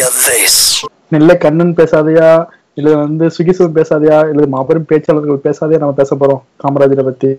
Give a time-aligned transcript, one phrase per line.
[0.00, 0.56] hear this.
[1.12, 2.28] நெல்ல கண்ணன் பேசாதையா
[2.76, 7.30] இல்ல வந்து சுகிசுவன் பேசாதையா இல்ல மாபெரும் பேச்சாளர்கள் பேசாதையா நம்ம பேச போறோம் காமராஜரை பத்தி?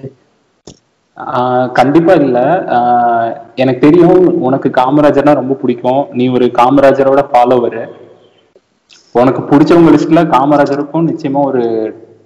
[1.17, 2.37] ஆஹ் கண்டிப்பா இல்ல.
[3.55, 6.01] எனக்கு தெரியும் உனக்கு காமராஜர்னா ரொம்ப பிடிக்கும்.
[6.13, 7.79] நீ ஒரு காமராஜரோட ஃபாலோவர்
[9.15, 11.63] உனக்கு பிடிச்சவங்க லிஸ்ட்ல காமராஜருக்கும் நிச்சயமா ஒரு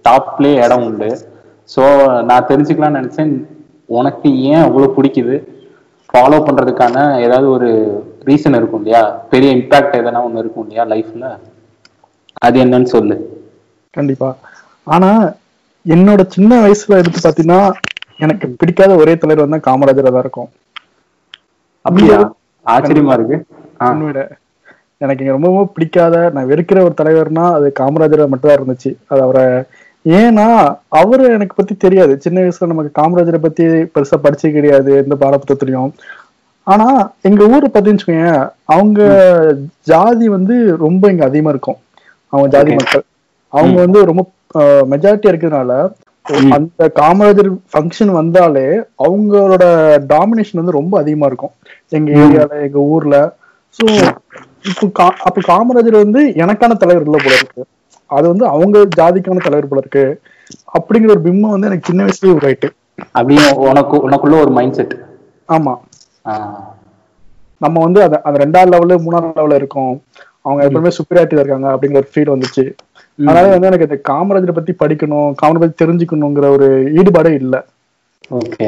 [0.05, 1.09] டாப்லயே இடம் உண்டு.
[1.69, 1.83] ஸோ
[2.29, 3.33] நான் தெரிஞ்சுக்கலாம்னு நினைச்சேன்.
[3.89, 5.35] உனக்கு ஏன் அவ்வளவு பிடிக்குது?
[6.09, 7.69] ஃபாலோ பண்றதுக்கான ஏதாவது ஒரு
[8.27, 9.01] ரீசன் இருக்கும் இல்லையா?
[9.31, 11.25] பெரிய இம்பாக்ட் எதனா ஒன்று இருக்கும் இல்லையா லைஃப்ல
[12.45, 13.15] அது என்னன்னு சொல்லு.
[13.97, 14.29] கண்டிப்பா.
[14.87, 15.09] ஆனா
[15.85, 17.59] என்னோட சின்ன வயசுல எடுத்து பாத்தீங்கன்னா
[18.23, 20.49] எனக்கு பிடிக்காத ஒரே தலைவர் வந்து காமராஜரா தான் இருக்கும்.
[21.85, 22.19] அப்படியா?
[22.65, 23.37] ஆச்சரியமா இருக்கு.
[25.01, 28.91] எனக்கு இங்க ரொம்ப பிடிக்காத நான் வெறுக்கிற ஒரு தலைவர்னா அது காமராஜரை மட்டும் தான் இருந்துச்சு.
[29.11, 29.45] அது அவரை
[30.05, 30.47] ஏன்னா
[30.99, 32.13] அவரு எனக்கு பத்தி தெரியாது.
[32.23, 33.63] சின்ன வயசுல நமக்கு காமராஜரை பத்தி
[33.95, 34.91] பெருசா படிச்சு கிடையாது.
[35.03, 35.91] எந்த பாடப்புத்தகத்துலயும்.
[36.67, 36.87] ஆனா
[37.21, 38.29] எங்க ஊரை வச்சுக்கோங்க
[38.65, 39.01] அவங்க
[39.83, 41.77] ஜாதி வந்து ரொம்ப இங்க அதிகமா இருக்கும்.
[42.29, 42.73] அவங்க ஜாதி.
[42.73, 43.03] மக்கள்.
[43.49, 44.23] அவங்க வந்து ரொம்ப
[44.89, 45.93] மெஜாரிட்டியா இருக்கிறதுனால
[46.51, 49.63] அந்த காமராஜர் ஃபங்க்ஷன் வந்தாலே அவங்களோட
[50.13, 51.51] டாமினேஷன் வந்து ரொம்ப அதிகமா இருக்கும்.
[51.89, 53.35] எங்க ஏரியால எங்க ஊர்ல.
[53.77, 54.13] சோ
[54.63, 57.65] இப்போ கா- அப்ப காமராஜர் வந்து எனக்கான தலைவர் இல்ல போல இருக்கு.
[58.05, 60.21] அது வந்து அவங்க ஜாதிக்கான தலைவர் போல இருக்கு.
[60.73, 62.69] அப்படிங்கிற ஒரு பிம்பம் வந்து எனக்கு சின்ன வயசுலயே உருவாயிட்டு.
[63.11, 64.95] அப்படியே உனக்கு உனக்குள்ள ஒரு மைண்ட் செட்
[65.49, 65.75] ஆமா.
[67.61, 70.01] நம்ம வந்து அந்த அந்த ரெண்டாவது லெவலு மூணாவது லெவல்ல இருக்கோம்.
[70.41, 72.63] அவங்க எப்பவுமே சுப்பீரியாரிட்டி இருக்காங்க அப்படிங்கிற ஒரு ஃபீல் வந்துச்சு.
[73.19, 76.67] அதனால வந்து எனக்கு இந்த காமராஜரை பத்தி படிக்கணும் காமராஜர் பத்தி தெரிஞ்சுக்கணுங்கிற ஒரு
[76.99, 77.65] ஈடுபாடே இல்ல.
[78.31, 78.67] ஓகே.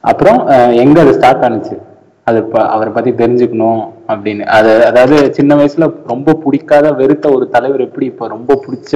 [0.00, 0.38] அப்புறம்
[0.72, 1.76] எங்க அது ஸ்டார்ட் ஆனுச்சு?
[2.24, 4.44] அது அவரை பத்தி தெரிஞ்சுக்கணும் அப்படின்னு.
[4.58, 8.92] அது அதாவது சின்ன வயசுல ரொம்ப பிடிக்காத வெறுத்த ஒரு தலைவர் எப்படி இப்ப ரொம்ப பிடிச்ச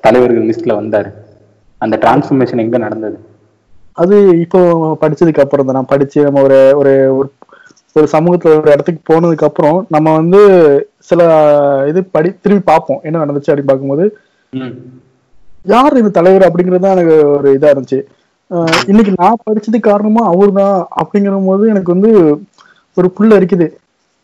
[0.00, 1.10] தலைவர்கள் லிஸ்ட்ல வந்தாரு?
[1.78, 3.18] அந்த டிரான்ஸ்ஃபர்மேஷன் எங்க நடந்தது?
[3.98, 4.60] அது இப்போ
[5.02, 5.76] படிச்சதுக்கு அப்புறம் தான்.
[5.76, 7.34] நான் படிச்சு நம்ம ஒரு ஒரு ஒரு-
[8.12, 10.40] சமூகத்துல ஒரு இடத்துக்கு போனதுக்கு அப்புறம் நம்ம வந்து
[11.08, 11.20] சில
[11.88, 13.00] இது படி திரும்பி பார்ப்போம்.
[13.04, 14.04] என்ன நடந்துச்சு அப்படின்னு பார்க்கும்போது
[15.66, 17.98] யார் இந்த தலைவர் அப்படிங்கிறது தான் எனக்கு ஒரு இதா இருந்துச்சு.
[18.88, 22.10] இன்னைக்கு நான் படிச்சது காரணமா அவர்தான் அப்படிங்கிற போது எனக்கு வந்து
[22.96, 23.66] ஒரு புள்ள இருக்குது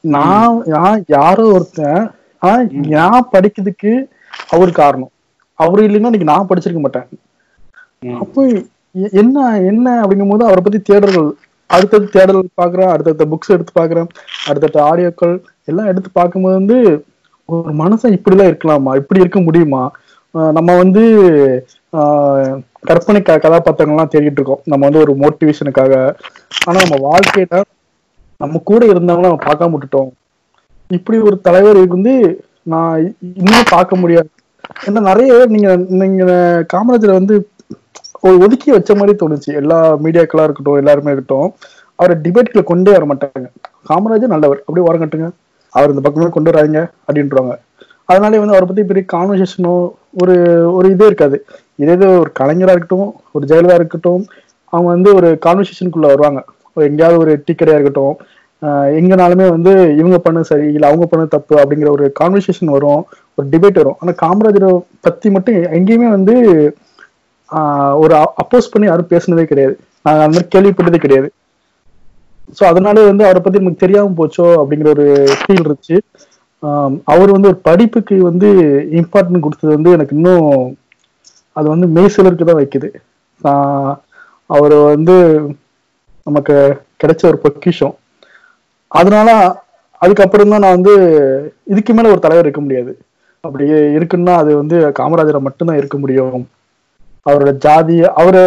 [0.04, 2.00] நான் நான் யாரோ ஒருத்தன்
[2.42, 2.54] ஆனா
[2.96, 3.92] நான் படிக்கிறதுக்கு
[4.50, 5.12] அவர் காரணம்.
[5.58, 7.08] அவர் இல்லைன்னா இன்னைக்கு நான் படிச்சிருக்க மாட்டேன்.
[8.18, 8.40] அப்போ
[8.94, 9.38] என்ன
[9.70, 11.30] என்ன அப்படிங்கும் போது அவரை பத்தி தேடல்கள்.
[11.70, 14.08] அடுத்தடுத்து தேடல் பாக்குறேன் அடுத்தடுத்த புக்ஸ் எடுத்து பாக்குறேன்
[14.46, 15.34] அடுத்தடுத்த ஆடியோக்கள்
[15.64, 16.78] எல்லாம் எடுத்து பார்க்கும்போது வந்து
[17.48, 18.92] ஒரு மனுஷன் இப்படிலாம் இருக்கலாமா?
[18.96, 19.82] இப்படி இருக்க முடியுமா?
[20.52, 21.02] நம்ம வந்து
[21.92, 24.62] ஆஹ் கற்பனை க கதாபாத்திரங்கள்லாம் தேடிட்டு இருக்கோம்.
[24.64, 25.94] நம்ம வந்து ஒரு மோட்டிவேஷனுக்காக
[26.66, 27.60] ஆனா நம்ம வாழ்க்கையில
[28.40, 30.10] நம்ம கூட இருந்தவங்கள நம்ம பார்க்காம விட்டுட்டோம்.
[30.90, 32.14] இப்படி ஒரு தலைவர் வந்து
[32.62, 32.98] நான்
[33.34, 34.28] இன்னும் பார்க்க முடியாது.
[34.86, 35.70] ஏன்னா நிறைய நீங்க
[36.02, 36.24] நீங்க
[36.72, 37.36] காமராஜரை வந்து
[38.26, 39.50] ஒரு ஒதுக்கி வச்ச மாதிரி தோணுச்சு.
[39.60, 41.48] எல்லா மீடியாக்களா இருக்கட்டும் எல்லாருமே இருக்கட்டும்.
[41.98, 43.46] அவரை டிபேட்ல கொண்டே வர மாட்டாங்க.
[43.88, 44.60] காமராஜர் நல்லவர்.
[44.66, 45.28] அப்படியே வரங்கட்டுங்க
[45.74, 47.54] அவர் இந்த பக்கமே கொண்டு வராங்க அப்படின்றாங்க.
[48.10, 49.74] அதனாலே வந்து அவரை பத்தி பெரிய கான்வர்சேஷனோ
[50.22, 50.34] ஒரு
[50.76, 51.36] ஒரு இதே இருக்காது.
[51.82, 54.22] இதே இது ஒரு கலைஞரா இருக்கட்டும் ஒரு ஜெயலலிதா இருக்கட்டும்
[54.72, 56.40] அவங்க வந்து ஒரு கான்வர்சேஷனுக்குள்ள வருவாங்க.
[56.90, 58.14] எங்கேயாவது ஒரு டீ கடையா இருக்கட்டும்
[58.98, 63.02] எங்கனாலுமே வந்து இவங்க பண்ணு சரி இல்லை அவங்க பண்ணு தப்பு அப்படிங்கிற ஒரு கான்வர்சேஷன் வரும்
[63.36, 63.98] ஒரு டிபேட் வரும்.
[64.00, 64.70] ஆனால் காமராஜரை
[65.06, 66.34] பத்தி மட்டும் எங்கேயுமே வந்து
[68.02, 68.12] ஒரு
[68.42, 69.74] அப்போஸ் பண்ணி யாரும் பேசுனதே கிடையாது.
[70.04, 71.28] நான் அந்த மாதிரி கேள்விப்பட்டதே கிடையாது.
[72.56, 75.06] ஸோ அதனால வந்து அவரை பத்தி நமக்கு தெரியாம போச்சோ அப்படிங்கிற ஒரு
[75.40, 75.96] ஃபீல் இருந்துச்சு.
[77.12, 78.48] அவர் வந்து ஒரு படிப்புக்கு வந்து
[79.00, 80.48] இம்பார்ட்டன்ட் கொடுத்தது வந்து எனக்கு இன்னும்
[81.56, 82.88] அது வந்து மெய்சிலருக்கு தான் வைக்குது.
[84.50, 85.16] அவர் வந்து
[86.26, 86.54] நமக்கு
[87.02, 87.94] கிடைச்ச ஒரு பொக்கிஷம்.
[88.90, 89.28] அதனால
[90.02, 90.94] அதுக்கப்புறம் தான் நான் வந்து
[91.72, 92.92] இதுக்கு மேல ஒரு தலைவர் இருக்க முடியாது.
[93.44, 93.64] அப்படி
[93.96, 96.44] இருக்குன்னா அது வந்து காமராஜரை மட்டும்தான் இருக்க முடியும்.
[97.26, 98.42] அவரோட ஜாதி அவரு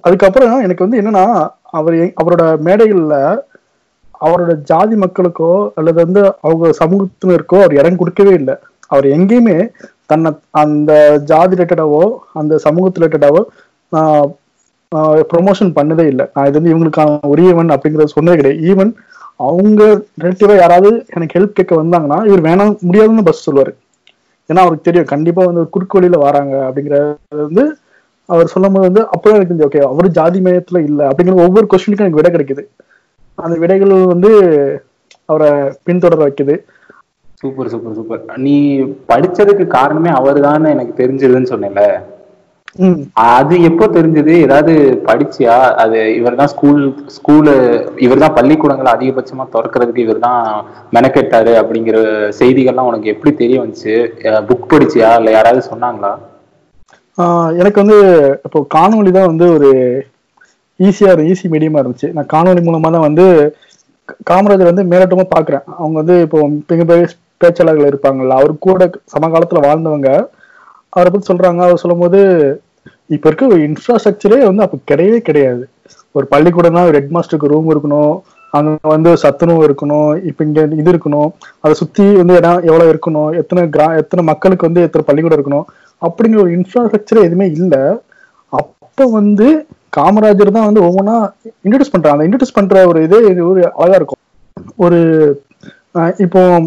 [0.00, 1.24] அதுக்கப்புறம் எனக்கு வந்து என்னன்னா
[1.72, 3.16] அவர் எ- அவரோட மேடைகள்ல
[4.20, 8.54] அவரோட ஜாதி மக்களுக்கோ அல்லது வந்து அவங்க சமூகத்தினருக்கோ அவர் இடம் கொடுக்கவே இல்லை.
[8.90, 9.56] அவர் எங்கேயுமே
[10.06, 10.92] தன்னை அந்த
[11.24, 12.02] ஜாதி ரிலேட்டடாவோ
[12.32, 13.40] அந்த சமூகத்து ரிலேட்டடாவோ
[15.30, 16.26] ப்ரொமோஷன் பண்ணதே இல்லை.
[16.34, 18.60] நான் இது வந்து இவங்களுக்கான உரியவன் அப்படிங்கறத சொன்னதே கிடையாது.
[18.70, 18.92] ஈவன்
[19.46, 19.82] அவங்க
[20.20, 23.72] ரிலேட்டிவா யாராவது எனக்கு ஹெல்ப் கேட்க வந்தாங்கன்னா இவர் வேணாம் முடியாதுன்னு பஸ் சொல்லுவாரு.
[24.50, 27.06] ஏன்னா அவருக்கு தெரியும் கண்டிப்பா வந்து ஒரு குறுக்கு வழியில வராங்க அப்படிங்கறது
[27.44, 27.64] வந்து
[28.32, 32.06] அவர் சொல்லும் போது வந்து அப்பதான் எனக்கு தெரிஞ்சு ஓகே அவர் ஜாதி மயத்துல இல்ல அப்படிங்கிற ஒவ்வொரு கொஸ்டினுக்கும்
[32.06, 32.64] எனக்கு விடை கிடைக்குது.
[33.38, 34.30] அந்த விடைகள் வந்து
[35.30, 35.50] அவரை
[35.86, 36.54] பின்தொடர வைக்குது.
[37.40, 38.22] Super super super.
[38.46, 38.54] நீ
[39.10, 41.82] படிச்சதுக்கு காரணமே அவர்தான்னு எனக்கு தெரிஞ்சதுன்னு சொன்னேன்ல.
[43.34, 44.32] அது எப்போ தெரிஞ்சது?
[44.46, 44.72] ஏதாவது
[45.06, 45.54] படிச்சியா?
[45.82, 46.82] அது இவர்தான் ஸ்கூல்
[47.16, 47.54] ஸ்கூலு
[48.06, 50.42] இவர்தான் பள்ளிக்கூடங்களை அதிகபட்சமா திறக்கிறதுக்கு இவர்தான்
[50.96, 51.98] மெனக்கெட்டாரு அப்படிங்கிற
[52.40, 53.94] செய்திகள்லாம் உனக்கு எப்படி தெரிய வந்துச்சு?
[54.50, 55.10] புக் படிச்சியா?
[55.20, 56.12] இல்ல யாராவது சொன்னாங்களா?
[57.60, 57.96] எனக்கு வந்து
[58.46, 59.68] இப்போ காணொலி தான் வந்து ஒரு
[60.80, 62.08] ஈஸியா ஈஸி மீடியமா இருந்துச்சு.
[62.16, 63.24] நான் காணொலி மூலமா தான் வந்து
[64.30, 65.64] காமராஜர் வந்து மேலோட்டமா பாக்குறேன்.
[65.78, 66.38] அவங்க வந்து இப்போ
[66.70, 67.06] மிகப்பெரிய
[67.42, 68.84] பேச்சாளர்கள் இருப்பாங்கல்ல அவர் கூட
[69.14, 70.10] சமகாலத்துல வாழ்ந்தவங்க.
[70.94, 72.20] அவரை பத்தி சொல்றாங்க அவர் சொல்லும்போது
[73.16, 75.62] இப்ப இருக்க ஒரு இன்ஃப்ராஸ்ட்ரக்சரே வந்து அப்ப கிடையவே கிடையாது.
[76.16, 78.14] ஒரு பள்ளிக்கூடம்னா ஒரு ஹெட் மாஸ்டருக்கு ரூம் இருக்கணும்
[78.52, 81.30] அங்க வந்து சத்துணவு இருக்கணும் இப்ப இங்க இது இருக்கணும்.
[81.64, 85.66] அதை சுத்தி வந்து இடம் எவ்வளவு இருக்கணும் எத்தனை கிரா எத்தனை மக்களுக்கு வந்து எத்தனை பள்ளிக்கூடம் இருக்கணும்
[86.00, 87.78] அப்படிங்கிற ஒரு இன்ஃப்ராஸ்ட்ரக்சர் எதுவுமே இல்லை.
[88.48, 89.66] அப்போ வந்து
[89.96, 91.32] காமராஜர் தான் வந்து ஒவ்வொன்றா
[91.64, 94.22] இன்ட்ரடியூஸ் பண்றாங்க அந்த இன்ட்ரடியூஸ் பண்ற ஒரு இதே இது ஒரு அழகா இருக்கும்.
[94.76, 95.42] ஒரு
[96.18, 96.62] இப்போ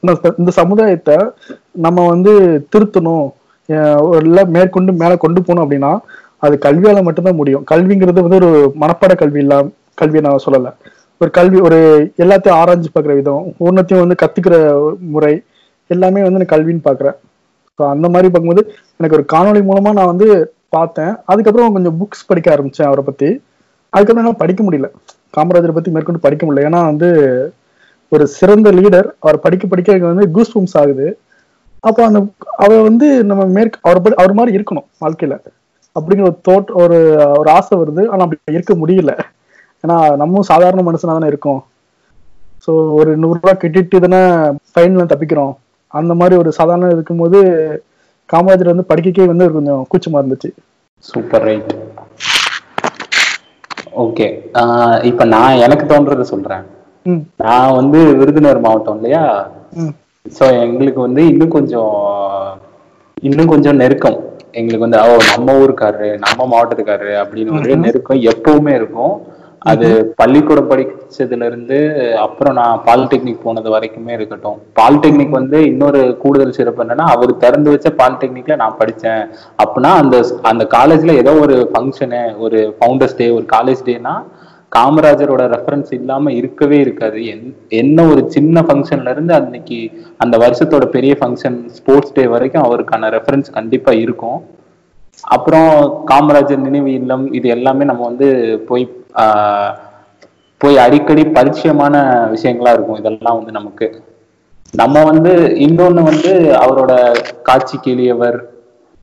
[0.00, 1.16] இந்த- சமுதாயத்தை
[1.70, 3.30] நம்ம வந்து திருத்தணும்.
[4.24, 5.98] இல்லை மேற்கொண்டு மேலே கொண்டு போகணும் அப்படின்னா
[6.36, 7.64] அது கல்வியால மட்டும்தான் முடியும்.
[7.70, 10.74] கல்விங்கிறது வந்து ஒரு மனப்பாட கல்வி இல்ல கல்வியை நான் சொல்லலை.
[11.18, 15.42] ஒரு கல்வி ஒரு எல்லாத்தையும் ஆராய்ஞ்சு பார்க்குற விதம் ஒவ்வொன்றத்தையும் வந்து கத்துக்கிற முறை
[15.86, 17.14] எல்லாமே வந்து நான் கல்வின்னு பார்க்குறேன்.
[17.80, 18.62] ஸோ அந்த மாதிரி பார்க்கும்போது
[18.96, 20.26] எனக்கு ஒரு காணொளி மூலமா நான் வந்து
[20.68, 21.12] பார்த்தேன்.
[21.26, 23.28] அதுக்கப்புறம் கொஞ்சம் புக்ஸ் படிக்க ஆரம்பிச்சேன் அவரை பத்தி.
[23.92, 24.88] அதுக்கப்புறம் என்ன படிக்க முடியல.
[25.36, 26.66] காமராஜரை பத்தி மேற்கொண்டு படிக்க முடியல.
[26.68, 27.08] ஏன்னா வந்து
[28.12, 31.06] ஒரு சிறந்த லீடர் அவர் படிக்க படிக்க எனக்கு வந்து கூஸ் பூம்ஸ் ஆகுது.
[31.84, 32.20] அப்போ அந்த
[32.56, 35.36] அவர் வந்து நம்ம மேற்கு அவர் படி அவர் மாதிரி இருக்கணும் வாழ்க்கையில.
[35.96, 36.98] அப்படிங்கிற ஒரு தோட் ஒரு
[37.38, 38.08] ஒரு ஆசை வருது.
[38.08, 39.12] ஆனா அப்படி இருக்க முடியல.
[39.84, 41.60] ஏன்னா நம்மளும் சாதாரண மனுஷனா தானே இருக்கோம்.
[42.66, 44.20] ஸோ ஒரு நூறு ரூபாய் கட்டிட்டு தானே
[44.72, 45.52] ஃபைன்ல தப்பிக்கிறோம்.
[45.98, 47.38] அந்த மாதிரி ஒரு சாதாரண இருக்கும்போது
[48.30, 50.50] காமராஜர் வந்து படிக்கக்கே வந்து கொஞ்சம் கூச்சமா இருந்துச்சு.
[51.08, 51.72] சூப்பர் ரைட்
[54.04, 54.26] ஓகே
[55.10, 56.64] இப்ப நான் எனக்கு தோன்றதை சொல்றேன்.
[57.44, 59.24] நான் வந்து விருதுநகர் மாவட்டம் இல்லையா?
[60.36, 61.94] சோ எங்களுக்கு வந்து இன்னும் கொஞ்சம்
[63.28, 64.18] இன்னும் கொஞ்சம் நெருக்கம்.
[64.58, 69.14] எங்களுக்கு வந்து ஓ நம்ம ஊருக்காரரு நம்ம மாவட்டத்துக்காரரு அப்படின்னு ஒரு நெருக்கம் எப்பவுமே இருக்கும்.
[69.62, 74.62] அது பள்ளிக்கூடம் படிச்சதுல இருந்து அப்புறம் நான் பாலிடெக்னிக் போனது வரைக்குமே இருக்கட்டும்.
[74.80, 79.28] பாலிடெக்னிக் வந்து இன்னொரு கூடுதல் சிறப்பு என்னன்னா அவர் திறந்து வச்ச பாலிடெக்னிக்ல நான் படிச்சேன்.
[79.64, 84.22] அப்படின்னா அந்த அந்த காலேஜ்ல ஏதோ ஒரு ஃபங்க்ஷனு ஒரு ஃபவுண்டர்ஸ் டே ஒரு காலேஜ் டேனா
[84.76, 87.16] காமராஜரோட ரெஃபரன்ஸ் இல்லாம இருக்கவே இருக்காது.
[87.16, 93.10] என்- என்ன ஒரு சின்ன ஃபங்க்ஷன்ல இருந்து அன்னைக்கு அந்த வருஷத்தோட பெரிய ஃபங்க்ஷன் ஸ்போர்ட்ஸ் டே வரைக்கும் அவருக்கான
[93.10, 94.58] ரெஃபரன்ஸ் கண்டிப்பா இருக்கும்.
[95.24, 95.68] அப்புறம்
[96.06, 98.28] காமராஜர் நினைவு இல்லம் இது எல்லாமே நம்ம வந்து
[98.68, 98.84] போய்
[99.14, 99.72] ஆஹ்,
[100.60, 101.94] போய் அடிக்கடி பரிச்சயமான
[102.30, 102.98] விஷயங்களா இருக்கும்.
[102.98, 103.86] இதெல்லாம் வந்து நமக்கு.
[104.74, 106.92] நம்ம வந்து இன்னொன்னு வந்து அவரோட
[107.42, 108.38] காட்சி கேளியவர்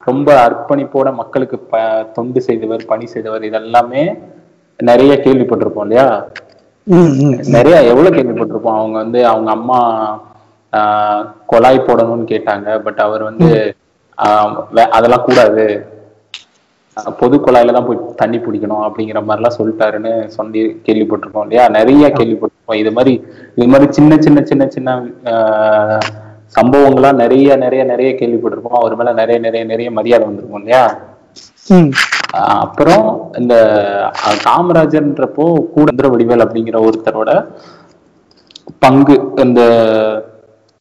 [0.08, 1.78] ரொம்ப அர்ப்பணிப்போட மக்களுக்கு ப
[2.14, 4.04] தொண்டு செய்தவர் பணி செய்தவர் இதெல்லாமே
[4.80, 6.08] நிறைய கேள்விப்பட்டிருப்போம் இல்லையா?
[7.54, 8.78] நிறைய எவ்வளவு கேள்விப்பட்டிருப்போம்.
[8.78, 9.80] அவங்க வந்து அவங்க அம்மா
[10.74, 12.80] ஆஹ், குழாய் போடணும்னு கேட்டாங்க.
[12.80, 13.50] பட் அவர் வந்து
[14.92, 15.66] அதெல்லாம் கூடாது.
[17.20, 21.66] பொது குழாயில தான் போய் தண்ணி பிடிக்கணும் அப்படிங்கிற மாதிரிலாம் சொல்லிட்டாருன்னு சொல்லி கேள்விப்பட்டிருப்போம் இல்லையா?
[21.76, 23.14] நிறைய கேள்விப்பட்டிருப்போம் இது மாதிரி
[23.58, 24.90] இது மாதிரி சின்ன சின்ன சின்ன சின்ன
[25.32, 26.02] ஆஹ்,
[26.56, 30.84] சம்பவங்களா நிறைய நிறைய நிறைய கேள்விப்பட்டிருப்போம் அவர் மேல நிறைய நிறைய நிறைய மரியாதை வந்திருக்கும் இல்லையா?
[32.60, 33.06] அப்புறம்
[33.38, 33.56] இந்த
[34.44, 37.32] காமராஜர்ன்றப்போ கூடந்திர வடிவேல் அப்படிங்கிற ஒருத்தரோட
[38.80, 39.62] பங்கு இந்த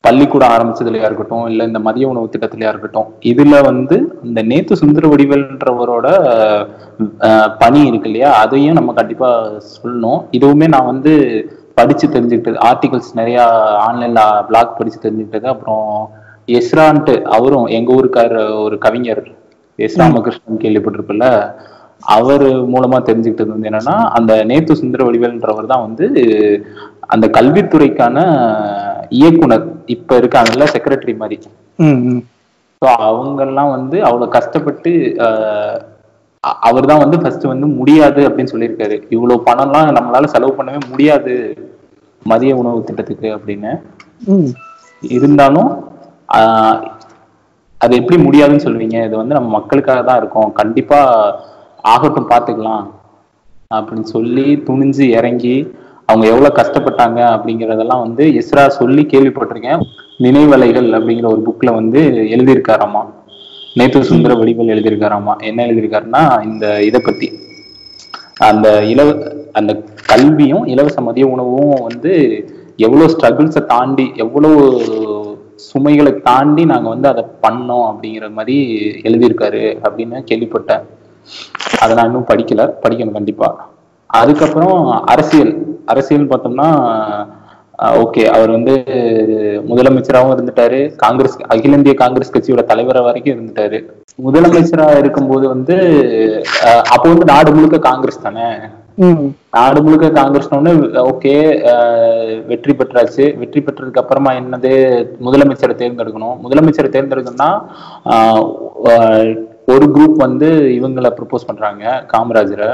[0.06, 3.96] பள்ளிக்கூடம் ஆரம்பிச்சதுலயா இருக்கட்டும் இல்ல இந்த மதிய உணவு திட்டத்திலயா இருக்கட்டும் இதுல வந்து
[4.28, 6.06] இந்த நேத்து சுந்தர வடிவேல்ன்றவரோட
[7.62, 8.30] பணி இருக்கு இல்லையா?
[8.42, 9.30] அதையும் நம்ம கண்டிப்பா
[9.74, 10.20] சொல்லணும்.
[10.38, 11.12] இதுவுமே நான் வந்து
[11.78, 13.38] படிச்சு தெரிஞ்சுக்கிட்டது ஆர்டிகல்ஸ் நிறைய
[13.86, 15.48] ஆன்லைன்ல பிளாக் படிச்சு தெரிஞ்சுக்கிட்டது.
[15.54, 15.88] அப்புறம்
[16.58, 19.22] எஸ்ரான்ட்டு அவரும் எங்க ஊருக்கார ஒரு கவிஞர்
[19.78, 21.26] எஸ் ராமகிருஷ்ணன் கேள்விப்பட்டிருக்குல்ல
[22.02, 26.06] அவர் மூலமா தெரிஞ்சுக்கிட்டது வந்து என்னன்னா அந்த நேத்து சுந்தர வடிவேல்ன்றவர் தான் வந்து
[27.14, 28.16] அந்த கல்வித்துறைக்கான
[29.18, 31.36] இயக்குனர் இப்ப இருக்காங்கல்ல செக்ரட்டரி மாதிரி.
[31.78, 32.22] ம் ம்.
[32.82, 34.92] ஸோ அவங்கெல்லாம் வந்து அவ்வளவு கஷ்டப்பட்டு
[36.68, 38.96] அவர் தான் வந்து ஃபர்ஸ்ட் வந்து முடியாது அப்படின்னு சொல்லியிருக்காரு.
[39.14, 41.32] இவ்வளவு பணம்லாம் நம்மளால செலவு பண்ணவே முடியாது
[42.26, 43.72] மதிய உணவு திட்டத்துக்கு அப்படின்னு.
[45.16, 45.70] இருந்தாலும்
[47.80, 48.98] அது எப்படி முடியாதுன்னு சொல்லுவீங்க?
[49.08, 50.50] இது வந்து நம்ம மக்களுக்காக தான் இருக்கோம்.
[50.60, 51.00] கண்டிப்பா
[51.92, 52.84] ஆகட்டும் பார்த்துக்கலாம்
[53.74, 55.56] அப்படின்னு சொல்லி துணிஞ்சு இறங்கி
[56.08, 59.80] அவங்க எவ்வளவு கஷ்டப்பட்டாங்க அப்படிங்கறதெல்லாம் வந்து இஸ்ரா சொல்லி கேள்விப்பட்டிருக்கேன்.
[60.24, 62.00] நினைவலைகள் அப்படிங்கிற ஒரு புக்ல வந்து
[62.34, 63.02] எழுதியிருக்காராமா?
[63.78, 65.32] நேத்து சுந்தர வடிவல் எழுதியிருக்காராமா?
[65.48, 67.28] என்ன எழுதியிருக்காருன்னா இந்த இதை பத்தி.
[68.50, 69.10] அந்த இலவ
[69.52, 69.72] அந்த
[70.06, 72.12] கல்வியும் இலவச மதிய உணவும் வந்து
[72.76, 74.58] எவ்வளவு ஸ்ட்ரகிள்ஸை தாண்டி எவ்வளவு
[75.54, 78.56] சுமைகளை தாண்டி நாங்க வந்து அதை பண்ணோம் அப்படிங்கிற மாதிரி
[79.02, 80.84] எழுதியிருக்காரு அப்படின்னு கேள்விப்பட்டேன்.
[81.82, 82.62] அதை நான் இன்னும் படிக்கல.
[82.84, 83.48] படிக்கணும் கண்டிப்பா.
[84.20, 84.76] அதுக்கப்புறம்
[85.12, 85.52] அரசியல்.
[85.92, 86.68] அரசியல் பார்த்தோம்னா
[88.02, 88.22] ஓகே.
[88.36, 88.74] அவர் வந்து
[89.70, 90.78] முதலமைச்சராகவும் இருந்துட்டாரு.
[91.02, 93.78] காங்கிரஸ் அகில இந்திய காங்கிரஸ் கட்சியோட தலைவரா வரைக்கும் இருந்துட்டாரு.
[94.26, 95.76] முதலமைச்சரா இருக்கும்போது வந்து
[96.94, 98.46] அப்போ வந்து நாடு முழுக்க காங்கிரஸ் தானே?
[99.56, 100.48] நாடு முழுக்க காங்கிரஸ்
[101.10, 101.34] ஓகே
[102.50, 103.24] வெற்றி பெற்றாச்சு.
[103.40, 104.70] வெற்றி பெற்றதுக்கு அப்புறமா என்னது
[105.26, 106.38] முதலமைச்சரை தேர்ந்தெடுக்கணும்.
[106.46, 107.50] முதலமைச்சரை தேர்ந்தெடுக்கணும்னா
[109.68, 112.68] ஒரு குரூப் வந்து இவங்களை ப்ரப்போஸ் பண்றாங்க காமராஜரை.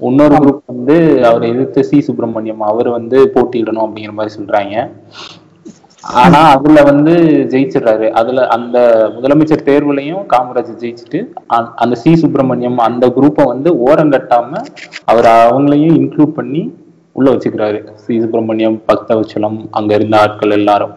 [0.00, 2.00] இன்னொரு குரூப் வந்து அவரை எதிர்த்து சி.
[2.00, 4.74] சுப்பிரமணியம் அவர் வந்து போட்டியிடணும் அப்படிங்கிற மாதிரி சொல்றாங்க.
[6.14, 7.12] ஆனா அதுல வந்து
[7.52, 8.06] ஜெயிச்சிடுறாரு.
[8.12, 8.76] அதுல அந்த
[9.16, 11.20] முதலமைச்சர் தேர்வுலையும் காமராஜ் ஜெயிச்சுட்டு
[11.76, 12.16] அந்த சி.
[12.16, 14.60] சுப்பிரமணியம் அந்த குரூப்பை வந்து ஓரங்கட்டாம
[15.04, 16.62] அவர் அவங்களையும் இன்க்ளூட் பண்ணி
[17.16, 17.80] உள்ள வச்சுக்கிறாரு.
[17.96, 18.20] சி.
[18.20, 20.94] சுப்பிரமணியம் பக்தவச்சலம் அங்க இருந்த ஆட்கள் எல்லாரும்.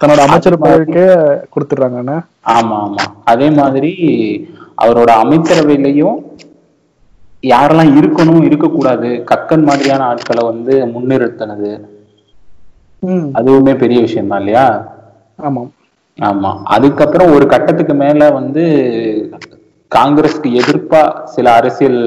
[0.00, 1.04] தன்னோட அமைச்சர் பதவிக்கே
[1.52, 2.16] கொடுத்துடுறாங்கண்ணே.
[2.54, 3.04] ஆமா ஆமா.
[3.24, 3.92] அதே மாதிரி
[4.82, 6.18] அவரோட அமைச்சரவையிலையும்
[7.44, 11.70] யாரெல்லாம் இருக்கணும் இருக்கக்கூடாது கக்கன் மாதிரியான ஆட்களை வந்து முன்னிறுத்தினது.
[13.38, 14.64] அதுவுமே பெரிய விஷயம் தான் இல்லையா?
[15.38, 15.70] ஆமாம்
[16.18, 16.50] ஆமா.
[16.66, 18.62] அதுக்கப்புறம் ஒரு கட்டத்துக்கு மேல வந்து
[19.90, 22.00] காங்கிரஸ்க்கு எதிர்ப்பா சில அரசியல்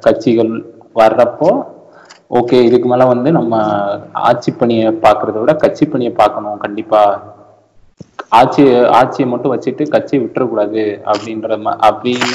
[0.00, 0.52] கட்சிகள்
[0.94, 1.50] வர்றப்போ
[2.32, 3.54] ஓகே இதுக்கு மேல வந்து நம்ம
[4.28, 7.02] ஆட்சி பணியை பாக்குறத விட கட்சி பணியை பார்க்கணும் கண்டிப்பா.
[8.38, 8.62] ஆட்சி
[8.98, 11.56] ஆட்சியை மட்டும் வச்சுட்டு கட்சியை விட்டுறக்கூடாது அப்படின்ற
[11.88, 12.28] அப்படின்னு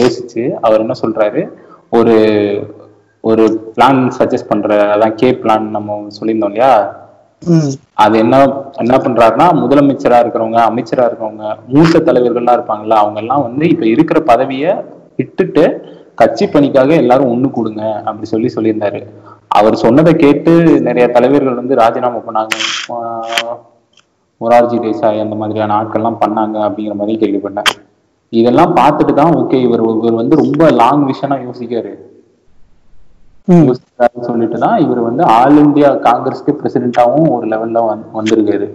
[0.00, 1.42] யோசிச்சு அவர் என்ன சொல்றாரு?
[1.92, 2.14] ஒரு
[3.24, 3.44] ஒரு
[3.74, 6.72] பிளான் சஜஸ்ட் பண்ற அதான் கே பிளான் நம்ம சொல்லியிருந்தோம் இல்லையா?
[8.04, 8.36] அது என்ன
[8.82, 14.66] என்ன பண்றாருன்னா முதலமைச்சரா இருக்கிறவங்க அமைச்சரா இருக்கிறவங்க மூத்த தலைவர்கள்லாம் இருப்பாங்கல்ல அவங்க எல்லாம் வந்து இப்ப இருக்கிற பதவிய
[15.18, 15.64] விட்டுட்டு
[16.20, 19.00] கட்சி பணிக்காக எல்லாரும் ஒண்ணு கூடுங்க அப்படி சொல்லி சொல்லியிருந்தாரு.
[19.58, 20.52] அவர் சொன்னதை கேட்டு
[20.86, 22.54] நிறைய தலைவர்கள் வந்து ராஜினாமா பண்ணாங்க.
[24.40, 27.68] மொரார்ஜி தேசாய் அந்த மாதிரியான ஆட்கள்லாம் பண்ணாங்க அப்படிங்கிற மாதிரி கேள்விப்பட்டேன்.
[28.32, 31.92] இதெல்லாம் பார்த்துட்டு தான் ஓகே இவர் இவர் வந்து ரொம்ப லாங் விஷனா யோசிக்காரு
[33.68, 37.80] யோசிக்கிறாருன்னு சொல்லிட்டு தான் இவர் வந்து ஆல் இந்தியா காங்கிரஸ்க்கு பிரசிடென்ட்டாவும் ஒரு லெவல்ல
[38.18, 38.66] வந்திருக்காரு.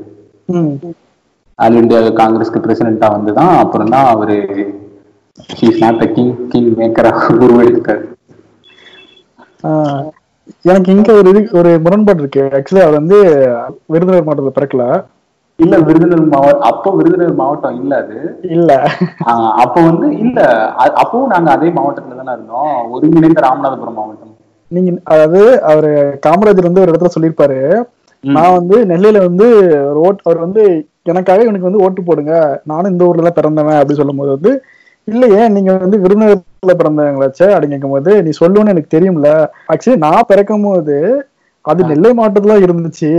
[1.59, 4.38] ஆல் இந்தியா காங்கிரஸ்க்கு பிரசிடென்ட்டா வந்து தான் அப்புறம் தான் அவரு
[5.57, 7.12] ஷீஸ் நாட் கிங் கிங் மேக்கரா
[7.45, 8.03] உருவெடுத்தாரு.
[9.67, 10.07] ஆஹ்
[10.65, 12.44] எனக்கு இங்க ஒரு இது ஒரு முரண்பாடு இருக்கு.
[12.58, 13.18] ஆக்சுவலி அவர் வந்து
[13.91, 14.86] விருதுநகர் மாவட்டத்துல பிறக்கல.
[15.60, 18.18] இல்ல விருதுநகர் மாவட்டம் அப்போ விருதுநகர் மாவட்டம் இல்ல அது.
[18.50, 18.70] இல்ல.
[19.63, 20.38] அப்போ வந்து இல்ல.
[21.01, 22.75] அப்பவும் நாங்க அதே மாவட்டத்துல தானே இருந்தோம்.
[22.94, 24.36] ஒருங்கிணைந்த ராமநாதபுரம் மாவட்டம்.
[24.72, 25.91] நீங்க அதாவது அவரு
[26.25, 27.60] காமராஜர் வந்து ஒரு இடத்துல சொல்லியிருப்பாரு.
[28.24, 29.46] நான் வந்து நெல்லையில வந்து
[29.89, 30.63] ஒரு ஓட் அவர் வந்து
[31.06, 32.34] எனக்காக எனக்கு வந்து ஓட்டு போடுங்க.
[32.65, 34.51] நானும் இந்த ஊர்ல தான் பிறந்தவன் அப்படின்னு சொல்லும்போது வந்து
[35.08, 36.00] இல்லையே நீங்க வந்து
[36.60, 39.28] விருதுநகர்ல பிறந்தவங்களாச்சே அப்படின்னு கேட்கும்போது நீ சொல்லுன்னு எனக்கு தெரியும்ல.
[39.72, 40.96] ஆக்சுவலி நான் பிறக்கும் போது
[41.66, 43.12] அது நெல்லை மாவட்டத்துல இருந்துச்சு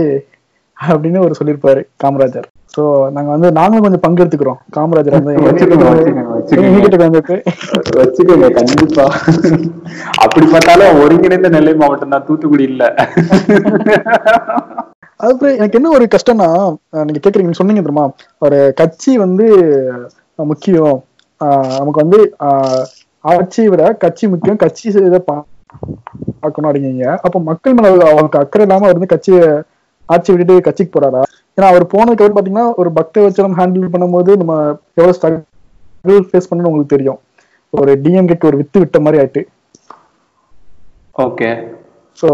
[0.77, 2.47] அப்படின்னு ஒரு சொல்லியிருப்பாரு காமராஜர்.
[2.73, 2.81] சோ
[3.15, 4.59] நாங்க வந்து நாங்களும் கொஞ்சம் பங்கெடுத்துக்கிறோம்.
[4.75, 5.15] காமராஜர்
[7.97, 9.05] வச்சுக்கோங்க, கண்டிப்பா.
[10.23, 12.25] அப்படி பார்த்தாலும் ஒருங்கிணைந்த நெல்லை மாவட்டம் தான்.
[12.27, 12.83] தூத்துக்குடி இல்ல.
[15.19, 16.47] அதுக்கப்புறம் எனக்கு என்ன ஒரு கஷ்டம்னா
[17.07, 18.05] நீங்க கேக்குறீங்க சொன்னீங்க தெரியுமா?
[18.45, 19.47] ஒரு கட்சி வந்து
[20.39, 20.97] முக்கியம்.
[21.79, 22.19] நமக்கு வந்து
[23.25, 28.97] ஆட்சியை விட கட்சி முக்கியம் கட்சி இதை பார்க்கணும் அப்படிங்க அப்ப மக்கள் மேல அவருக்கு அக்கறை இல்லாம அவர்
[28.97, 29.43] வந்து கட்சியை
[30.09, 31.21] ஆட்சி விட்டுட்டு கட்சிக்கு போறாரா?
[31.57, 34.55] ஏன்னா அவர் போனதுக்கு அப்புறம் பாத்தீங்கன்னா ஒரு பக்த வச்சலம் ஹேண்டில் பண்ணும்போது நம்ம
[34.99, 37.19] எவ்வளவு ஸ்ட்ரகிள் ஃபேஸ் பண்ணணும் உங்களுக்கு தெரியும்.
[37.73, 39.41] ஒரு டிஎம்கேக்கு ஒரு வித்து விட்ட மாதிரி ஆயிட்டு.
[41.25, 41.49] ஓகே
[42.19, 42.27] சோ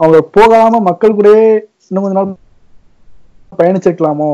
[0.00, 1.44] அவங்க போகாம மக்கள் கூடயே
[1.88, 2.34] இன்னும் கொஞ்ச நாள்
[3.60, 4.30] பயணிச்சிருக்கலாமோ?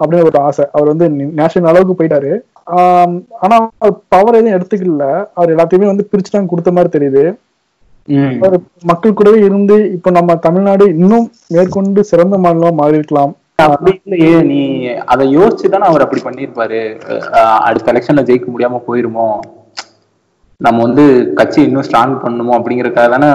[0.00, 0.64] அப்படின்னு ஒரு ஆசை.
[0.74, 1.06] அவர் வந்து
[1.40, 2.32] நேஷனல் அளவுக்கு போயிட்டாரு.
[3.40, 3.70] ஆனா
[4.08, 5.24] பவர் எதுவும் எடுத்துக்கல.
[5.34, 7.38] அவர் எல்லாத்தையுமே வந்து பிரிச்சு தான் கொடுத்த மாதிரி தெரியுது.
[8.42, 13.34] அவர் மக்கள் கூடவே இருந்து இப்ப நம்ம தமிழ்நாடு இன்னும் மேற்கொண்டு சிறந்த மாநிலமா மாறி இருக்கலாம்
[14.04, 16.98] இல்லையே நீ அதை யோசிச்சு தானே அவர் அப்படி பண்ணியிருப்பாரு.
[17.08, 19.40] அஹ் அடுத்த எலெக்ஷன்ல ஜெயிக்க முடியாம போயிருமோ?
[20.56, 23.28] நம்ம வந்து கட்சி இன்னும் ஸ்ட்ராங் பண்ணணுமோ அப்படிங்கறதுக்காக தானே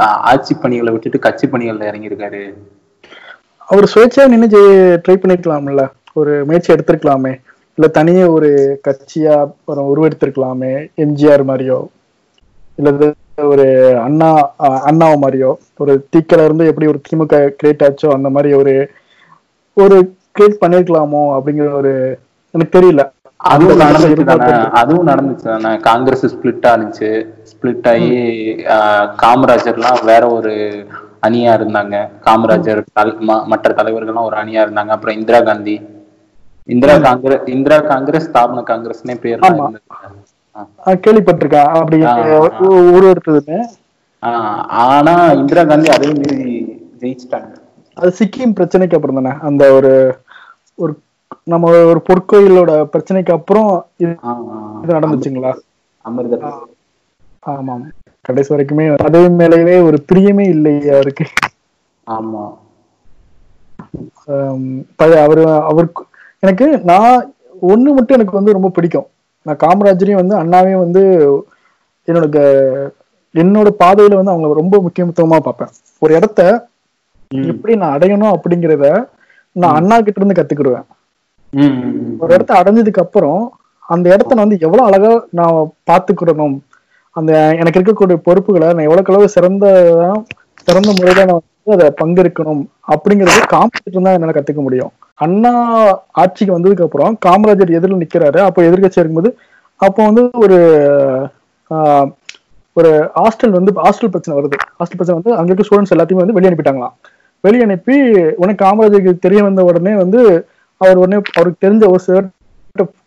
[0.00, 2.54] ஆட்சி பணிகளை விட்டுட்டு கட்சி பணிகள்ல இறங்கியிருக்காரு.
[3.58, 4.60] அவர் சுயேட்சையா நின்று
[5.08, 5.90] ட்ரை பண்ணிருக்கலாம்ல.
[6.12, 7.40] ஒரு முயற்சி எடுத்திருக்கலாமே.
[7.78, 8.48] இல்ல தனியே ஒரு
[8.86, 10.72] கட்சியா ஒரு உருவெடுத்திருக்கலாமே
[11.04, 11.78] எம்ஜிஆர் மாதிரியோ
[12.78, 12.90] இல்ல
[13.52, 13.66] ஒரு
[14.06, 14.28] அண்ணா
[14.88, 18.74] அண்ணாவை மாதிரியோ ஒரு தீக்கல இருந்து எப்படி ஒரு திமுக கிரியேட் ஆச்சோ அந்த மாதிரி ஒரு
[19.76, 19.96] ஒரு
[20.36, 21.92] கிரியேட் பண்ணிருக்கலாமோ அப்படிங்கிற ஒரு
[22.54, 23.02] எனக்கு தெரியல.
[23.52, 24.48] அதுவும் நடந்துச்சு தானே?
[24.80, 25.70] அதுவும் நடந்துச்சு தானே?
[25.86, 27.08] காங்கிரஸ் ஸ்பிளிட் ஆனிச்சு.
[27.50, 28.10] ஸ்பிளிட் ஆகி
[29.22, 30.52] காமராஜர்லாம் வேற ஒரு
[31.26, 31.94] அணியா இருந்தாங்க.
[32.26, 32.80] காமராஜர்
[33.52, 34.92] மற்ற தலைவர்கள்லாம் ஒரு அணியா இருந்தாங்க.
[34.96, 35.74] அப்புறம் இந்திரா காந்தி
[36.68, 39.66] இந்திரா காங்கிரஸ் இந்திரா காங்கிரஸ் ஸ்தாபன காங்கிரஸ்னே பேர் ஆமா.
[41.04, 41.70] கேள்விப்பட்டிருக்கேன்.
[41.74, 41.98] அப்படி
[42.96, 43.58] உருவெடுத்ததுன்னு
[44.82, 46.56] ஆனா இந்திரா காந்தி அதையும் மீறி
[47.00, 47.50] ஜெயிச்சிட்டாங்க.
[47.96, 49.32] அது சிக்கிம் பிரச்சனைக்கு அப்புறம் தானே?
[49.48, 49.92] அந்த ஒரு
[50.78, 50.92] ஒரு
[51.46, 54.12] நம்ம ஒரு பொற்கோயிலோட பிரச்சனைக்கு அப்புறம் இது
[54.96, 55.52] நடந்துச்சுங்களா?
[56.04, 56.46] அமிர்தர்
[57.52, 57.84] ஆமாம்.
[58.24, 61.24] கடைசி வரைக்குமே பதவி மேலேயே ஒரு பிரியமே இல்லை அவருக்கு.
[62.06, 62.42] ஆமா.
[64.34, 64.68] ஆம்,
[65.24, 66.02] அவரு அவருக்கு
[66.42, 67.12] எனக்கு நான்
[67.72, 69.06] ஒண்ணு மட்டும் எனக்கு வந்து ரொம்ப பிடிக்கும்.
[69.46, 71.02] நான் காமராஜரையும் வந்து அண்ணாவையும் வந்து
[72.08, 72.26] என்னோட
[73.34, 75.70] என்னோட பாதையில வந்து அவங்கள ரொம்ப முக்கியத்துவமா பார்ப்பேன்.
[76.02, 76.40] ஒரு இடத்த.
[77.52, 78.86] எப்படி நான் அடையணும் அப்படிங்கிறத
[79.56, 80.86] நான் அண்ணா கிட்ட இருந்து கத்துக்கிடுவேன்.
[82.22, 83.40] ஒரு இடத்த அடைஞ்சதுக்கு அப்புறம்
[83.94, 85.56] அந்த இடத்த நான் வந்து எவ்வளவு அழகா நான்
[85.90, 86.56] பாத்துக்கிடணும்
[87.16, 89.64] அந்த எனக்கு இருக்கக்கூடிய பொறுப்புகளை நான் எவ்வளவுக்கு அளவு சிறந்த
[90.68, 92.62] சிறந்த முறையில நான் வந்து அதை பங்கெடுக்கணும்
[92.94, 94.92] அப்படிங்கறது காம்படிட்டு தான் என்னால கத்துக்க முடியும்.
[95.18, 95.52] அண்ணா
[96.14, 98.38] ஆட்சிக்கு வந்ததுக்கு அப்புறம் காமராஜர் எதிரில் நிக்கிறாரு.
[98.40, 99.30] அப்போ எதிர்கட்சி இருக்கும்போது
[99.80, 100.58] அப்போ வந்து ஒரு
[101.70, 102.08] ஆஹ்,
[102.76, 104.56] ஒரு ஹாஸ்டல் வந்து ஹாஸ்டல் பிரச்சனை வருது.
[104.78, 106.94] ஹாஸ்டல் பிரச்சனை வந்து அங்க இருக்க ஸ்டூடெண்ட்ஸ் எல்லாத்தையுமே வந்து வெளியே அனுப்பிட்டாங்களாம்.
[107.44, 107.96] வெளியே அனுப்பி
[108.42, 110.20] உனக்கு காமராஜருக்கு தெரிய வந்த உடனே வந்து
[110.80, 112.28] அவர் உடனே அவருக்கு தெரிஞ்ச ஒரு சிலர்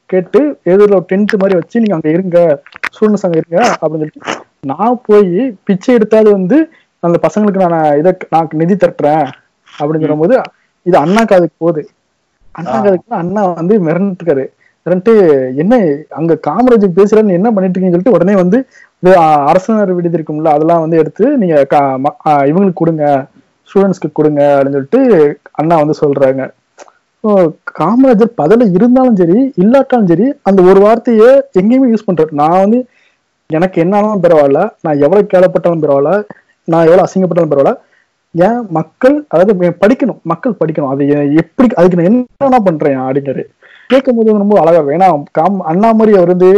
[0.09, 2.39] கேட்டு எதிரில் ஒரு டென்ட் மாதிரி வச்சு நீங்க அங்க இருங்க.
[2.87, 4.33] ஸ்டூடெண்ட்ஸ் அங்க இருங்க அப்படின்னு சொல்லிட்டு
[4.63, 5.31] நான் போய்
[5.65, 6.57] பிச்சை எடுத்தாது வந்து
[7.03, 9.25] அந்த பசங்களுக்கு நான் இதை நான் நிதி தட்டுறேன்
[9.67, 10.35] அப்படின்னு சொல்லும்போது
[10.85, 11.81] இது அண்ணா காதுக்கு போகுது.
[12.55, 14.45] அண்ணா காதுக்கு அண்ணா வந்து மிரண்டுருக்காரு
[14.85, 15.13] மிரண்டு
[15.61, 15.73] என்ன
[16.19, 18.57] அங்க காமராஜர் பேசுறேன்னு என்ன பண்ணிட்டு இருக்கீங்கன்னு சொல்லிட்டு உடனே வந்து
[19.51, 21.55] அரசினர் விடுதி இருக்கும்ல அதெல்லாம் வந்து எடுத்து நீங்க
[22.51, 23.05] இவங்களுக்கு கொடுங்க
[23.69, 25.01] ஸ்டூடெண்ட்ஸ்க்கு கொடுங்க அப்படின்னு சொல்லிட்டு
[25.59, 26.43] அண்ணா வந்து சொல்றாங்க.
[27.79, 32.31] காமராஜர் பதவியில இருந்தாலும் சரி இல்லாட்டாலும் சரி அந்த ஒரு வார்த்தையை எங்கேயுமே யூஸ் பண்றாரு.
[32.41, 32.79] நான் வந்து
[33.49, 36.11] எனக்கு என்னாலும் பரவாயில்ல நான் எவ்வளவு கேளப்பட்டாலும் பரவாயில்ல
[36.67, 37.73] நான் எவ்வளவு அசிங்கப்பட்டாலும் பரவாயில்ல
[38.47, 40.91] ஏன் மக்கள் அதாவது படிக்கணும் மக்கள் படிக்கணும்.
[40.93, 41.03] அது
[41.41, 43.43] எப்படி அதுக்கு நான் என்ன பண்றேன் அப்படிங்கிறாரு
[43.91, 46.49] கேட்கும் போது ரொம்ப அழகா வேணாம் காம் அண்ணா மாதிரி அவர் வந்து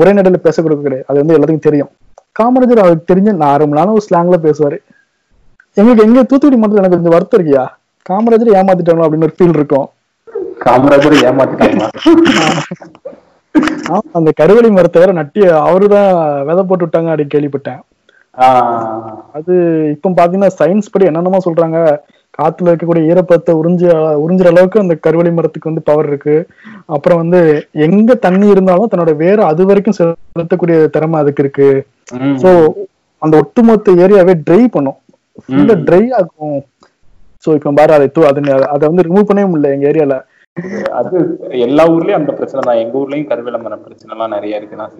[0.00, 1.06] ஒரே நடையில பேச கொடுக்க கிடையாது.
[1.08, 1.90] அது வந்து எல்லாத்துக்கும் தெரியும்.
[2.38, 4.78] காமராஜர் அவருக்கு தெரிஞ்ச நார்மலான ஒரு ஸ்லாங்ல பேசுவாரு.
[5.76, 7.64] எங்களுக்கு எங்க தூத்துக்குடி மாவட்டத்தில் எனக்கு கொஞ்சம் வருத்தம் இருக்கியா?
[8.06, 9.88] காமராஜர் ஏமாத்திட்டாங்களோ அப்படின்னு ஒரு ஃபீல் இருக்கும்.
[10.64, 11.88] காமராஜர் ஏமாத்திட்டாங்களா?
[13.92, 16.10] ஆமா, அந்த கருவெளி மரத்தை வேற நட்டி அவருதான்
[16.48, 17.80] விதை போட்டு விட்டாங்க அப்படின்னு கேள்விப்பட்டேன்.
[19.38, 19.54] அது
[19.94, 21.78] இப்போ பாத்தீங்கன்னா சயின்ஸ் படி என்னென்னமோ சொல்றாங்க.
[22.38, 23.82] காத்துல இருக்கக்கூடிய ஈரப்பதத்தை உறிஞ்ச
[24.24, 26.36] உறிஞ்சுற அளவுக்கு அந்த கருவெளி மரத்துக்கு வந்து பவர் இருக்கு.
[26.96, 27.40] அப்புறம் வந்து
[27.86, 31.68] எங்க தண்ணி இருந்தாலும் தன்னோட வேற அது வரைக்கும் செலுத்தக்கூடிய திறமை அதுக்கு இருக்கு.
[32.42, 32.50] சோ
[33.22, 34.98] அந்த ஒட்டுமொத்த ஏரியாவே ட்ரை பண்ணும்.
[35.42, 36.60] ஃபுல்லா ட்ரை ஆகும்.
[37.44, 38.40] சோ இப்ப பாரு அதை தூ அதை
[38.74, 40.16] அதை வந்து ரிமூவ் பண்ணவே முடியல எங்க ஏரியால.
[41.00, 41.16] அது
[41.66, 42.80] எல்லா ஊர்லயும் அந்த பிரச்சனை தான்.
[42.84, 44.94] எங்க ஊர்லயும் கருவேல பிரச்சனை எல்லாம் நிறைய இருக்கு நான்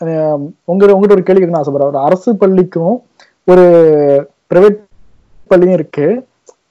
[0.00, 1.90] உங்க உங்ககிட்ட ஒரு கேள்வி கேட்கணும்னு ஆசைப்படுறேன்.
[1.92, 2.94] ஒரு அரசு பள்ளிக்கும்
[3.44, 3.64] ஒரு
[4.50, 4.78] பிரைவேட்
[5.50, 6.06] பள்ளியும் இருக்கு.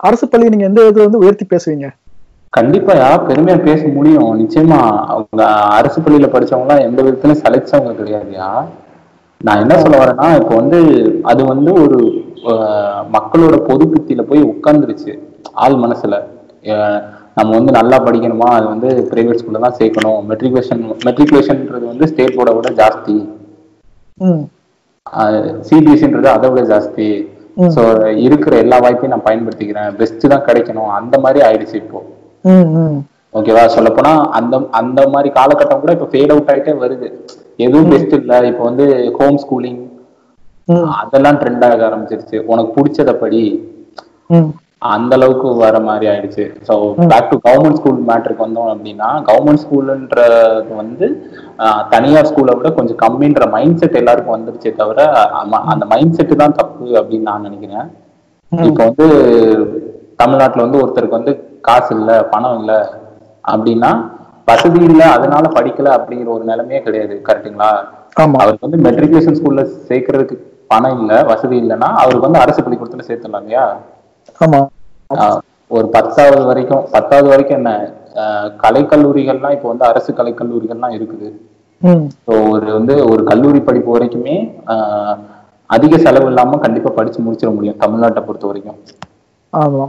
[0.07, 1.88] அரசு பள்ளியை நீங்க எந்த விதத்துல வந்து உயர்த்தி பேசுவீங்க?
[2.53, 4.30] கண்டிப்பாயா பெருமையா பேச முடியும்.
[4.41, 4.80] நிச்சயமா
[5.13, 5.41] அவங்க
[5.80, 8.49] அரசு பள்ளியில படிச்சவங்க எல்லாம் எந்த விதத்துலயும் சலைச்சவங்க கிடையாதுயா
[9.41, 10.80] நான் என்ன சொல்ல வரேன்னா இப்போ வந்து
[11.23, 11.99] அது வந்து ஒரு
[13.15, 15.12] மக்களோட பொது புத்தியில போய் உட்கார்ந்துருச்சு.
[15.53, 16.15] ஆள் மனசுல.
[17.39, 18.47] நம்ம வந்து நல்லா படிக்கணுமா?
[18.58, 20.21] அது வந்து பிரைவேட் ஸ்கூல்ல தான் சேர்க்கணும்.
[20.32, 23.17] மெட்ரிகுலேஷன் மெட்ரிகுலேஷன்ன்றது வந்து ஸ்டேட் போர்டை விட ஜாஸ்தி.
[25.67, 27.10] சிபிஎஸ்சின்றது அதை விட ஜாஸ்தி.
[27.75, 27.82] ஸோ
[28.25, 29.89] இருக்கிற எல்லா வாய்ப்பையும் நான் பயன்படுத்திக்கிறேன்.
[29.99, 30.91] பெஸ்ட் தான் கிடைக்கணும்.
[30.99, 31.99] அந்த மாதிரி ஆயிடுச்சு இப்போ.
[33.39, 37.08] ஓகேவா சொல்லப்போனா அந்த அந்த மாதிரி காலகட்டம் கூட இப்போ ஃபேட் அவுட் ஆயிட்டே வருது.
[37.65, 38.34] எதுவும் பெஸ்ட் இல்ல.
[38.52, 38.86] இப்போ வந்து
[39.17, 39.82] ஹோம் ஸ்கூலிங்
[41.02, 42.38] அதெல்லாம் ட்ரெண்ட் ஆக ஆரம்பிச்சிருச்சு.
[42.52, 43.43] உனக்கு பிடிச்சத படி.
[44.81, 46.43] அந்த அளவுக்கு வர மாதிரி ஆயிடுச்சு.
[46.67, 46.73] So
[47.11, 51.07] back to government school மேட்ருக்கு வந்தோம் அப்படின்னா கவர்மெண்ட் ஸ்கூலுன்றது வந்து
[51.93, 54.99] தனியார் ஸ்கூலை விட கொஞ்சம் கம்மின்ற மைண்ட் செட் எல்லாருக்கும் வந்துருச்சே தவிர
[55.73, 57.87] அந்த மைண்ட் செட்டு தான் தப்பு அப்படின்னு நான் நினைக்கிறேன்.
[58.51, 59.07] இப்போ வந்து
[60.21, 61.33] தமிழ்நாட்டுல வந்து ஒருத்தருக்கு வந்து
[61.67, 62.73] காசு இல்ல பணம் இல்ல
[63.53, 63.91] அப்படின்னா
[64.51, 67.15] வசதி இல்ல அதனால படிக்கல அப்படிங்கிற ஒரு நிலைமையே கிடையாது.
[67.27, 67.69] கரெக்ட்டுங்களா
[68.23, 68.37] ஆமா.
[68.43, 70.35] அவருக்கு வந்து மெட்ரிகுலேஷன் ஸ்கூல்ல சேர்க்கறதுக்கு
[70.73, 73.65] பணம் இல்ல வசதி இல்லைன்னா அவருக்கு வந்து அரசு பள்ளிக்கூடத்துல சேர்த்துடலாம் இல்லையா
[75.13, 75.29] ஆமா.
[75.67, 77.71] ஒரு பத்தாவது வரைக்கும் பத்தாவது வரைக்கும் என்ன
[78.63, 81.27] கலைக்கல்லூரிகள்லாம் இப்போ வந்து அரசு கலைக்கல்லூரிகள்லாம் இருக்குது.
[82.27, 84.35] ஸோ ஒரு வந்து ஒரு கல்லூரி படிப்பு வரைக்குமே
[85.69, 88.77] அதிக செலவு இல்லாம கண்டிப்பா படிச்சு முடிச்சிட முடியும் தமிழ்நாட்டை பொறுத்த வரைக்கும்.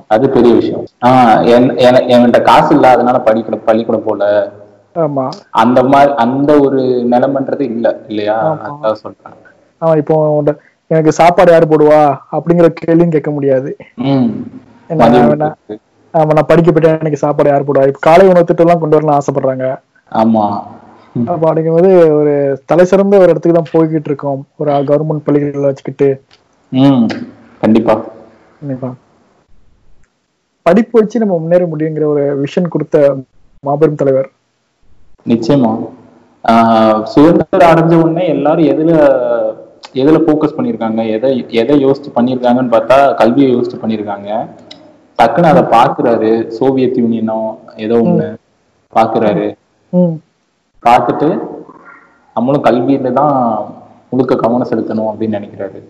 [0.07, 0.85] அது பெரிய விஷயம்.
[1.05, 4.25] ஆஹ் என்- என- என்கிட்ட காசு இல்ல அதனால படிக்கல பள்ளிக்கூடம் போல.
[5.51, 8.39] அந்த மாதிரி அந்த ஒரு நிலைமைன்றது இல்ல இல்லையா?
[8.69, 9.37] அதான் சொல்றேன்.
[9.97, 10.17] இப்போ
[10.91, 12.01] எனக்கு சாப்பாடு யாரு போடுவா?
[12.37, 13.71] அப்படிங்கிற கேள்வியும் கேட்க முடியாது.
[16.15, 17.01] ஆமா நான் படிக்க போயிட்டேன்.
[17.03, 17.89] எனக்கு சாப்பாடு யார் போடுவா?
[17.91, 19.67] இப்ப காலை உணவு திட்டம் எல்லாம் கொண்டு வரலாம் ஆசைப்படுறாங்க.
[20.13, 20.45] ஆமா.
[21.31, 22.33] அப்ப அப்படிங்கும்போது ஒரு
[22.71, 24.41] தலை சிறந்த ஒரு இடத்துக்கு தான் போய்கிட்டு இருக்கோம்.
[24.61, 26.09] ஒரு கவர்மெண்ட் பள்ளிகளை வச்சுக்கிட்டு.
[27.63, 27.95] கண்டிப்பா.
[28.61, 28.91] கண்டிப்பா.
[30.67, 32.97] படிப்பு வச்சு நம்ம முன்னேற முடியுங்கிற ஒரு விஷன் கொடுத்த
[33.65, 34.29] மாபெரும் தலைவர்.
[35.31, 35.71] நிச்சயமா.
[37.13, 38.93] சுதந்திரம் அடைஞ்ச உடனே எல்லாரும் எதுல
[39.95, 41.01] எதுல ஃபோக்கஸ் பண்ணிருக்காங்க?
[41.17, 44.29] எதை எதை யோசிச்சு பண்ணிருக்காங்கன்னு பார்த்தா கல்வியை யோசிச்சு பண்ணிருக்காங்க.
[45.19, 47.39] டக்குன்னு அதை பாக்குறாரு சோவியத் யூனியனோ
[47.85, 48.29] ஏதோ ஒண்ணு
[48.93, 49.47] பாக்குறாரு
[50.83, 51.29] பார்த்துட்டு
[52.37, 53.35] நம்மளும் கல்வியில தான்
[54.13, 55.81] முழுக்க கவனம் செலுத்தணும் அப்படின்னு நினைக்கிறாரு.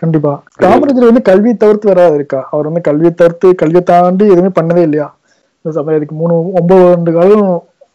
[0.00, 0.32] கண்டிப்பா.
[0.62, 2.40] காமராஜர் வந்து கல்வியை தவிர்த்து வராது இருக்கா?
[2.52, 5.06] அவர் வந்து கல்வியை தவிர்த்து கல்வியை தாண்டி எதுவுமே பண்ணதே இல்லையா?
[5.60, 7.46] இந்த சமயம் இதுக்கு மூணு ஒன்பது ஆண்டு காலம்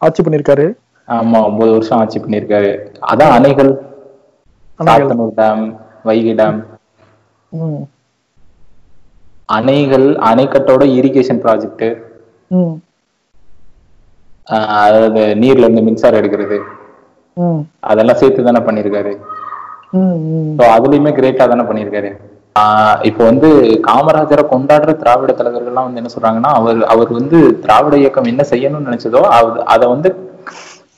[0.06, 0.66] ஆட்சி பண்ணிருக்காரு
[1.08, 2.70] ஆமா ஒன்பது வருஷம் ஆட்சி பண்ணிருக்காரு
[3.12, 3.70] அதான் அணைகள்.
[4.88, 5.64] Sathanur dam
[6.08, 6.58] Vaigai dam.
[9.56, 11.86] அணைகள் அணைக்கட்டோட இரிகேஷன் ப்ராஜெக்ட்
[14.84, 16.58] அதாவது நீர்ல இருந்து மின்சாரம் எடுக்கிறது.
[17.90, 19.12] அதெல்லாம் சேர்த்து தானே பண்ணிருக்காரு
[20.74, 22.10] அதுலயுமே கிரேட்டா தானே பண்ணிருக்காரு
[23.08, 23.48] இப்போ வந்து
[23.86, 29.22] காமராஜரை கொண்டாடுற திராவிட தலைவர்கள்லாம் வந்து என்ன சொல்றாங்கன்னா அவர் அவர் வந்து திராவிட இயக்கம் என்ன செய்யணும்னு நினைச்சதோ
[29.36, 30.10] அது அதை வந்து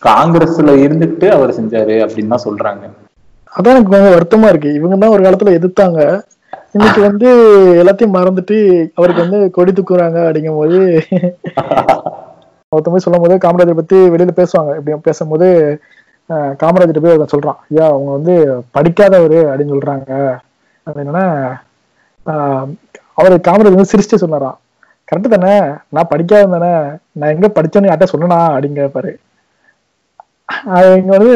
[0.09, 2.85] காங்கிரஸ்ல இருந்துட்டு அவர் செஞ்சாரு அப்படின்னு தான் சொல்றாங்க.
[3.55, 4.71] அதான் எனக்கு கொஞ்சம் வருத்தமா இருக்கு.
[4.79, 5.99] இவங்க தான் ஒரு காலத்துல எதிர்த்தாங்க.
[6.75, 7.29] இன்னைக்கு வந்து
[7.83, 8.57] எல்லாத்தையும் மறந்துட்டு
[8.99, 10.79] அவருக்கு வந்து கொடி தூக்குறாங்க அப்படிங்கும் போது
[12.73, 14.71] ஒருத்தமே சொல்லும் போது காமராஜரை பத்தி வெளியில பேசுவாங்க.
[14.79, 15.49] இப்படி பேசும்போது
[16.61, 17.59] காமராஜர் போய் ஒருத்தன் சொல்றான்.
[17.69, 18.35] ஐயா அவங்க வந்து
[18.77, 20.11] படிக்காதவர் அப்படின்னு சொல்றாங்க.
[20.87, 21.27] அது என்னன்னா
[22.27, 22.69] ஆஹ்,
[23.19, 24.59] அவரு காமராஜர் வந்து சிரிச்சுட்டு சொன்னாராம்.
[25.09, 25.55] கரெக்ட் தானே?
[25.95, 26.71] நான் படிக்காத தானே?
[27.19, 29.11] நான் எங்க படிச்சேன்னு யார்ட்ட சொல்லணா அப்படின்னு கேட்பாரு
[30.75, 31.33] அது இங்க வந்து